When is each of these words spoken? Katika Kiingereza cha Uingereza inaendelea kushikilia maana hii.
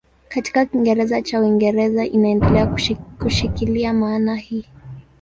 Katika 0.27 0.65
Kiingereza 0.65 1.21
cha 1.21 1.39
Uingereza 1.41 2.05
inaendelea 2.05 2.67
kushikilia 3.19 3.93
maana 3.93 4.35
hii. 4.35 4.65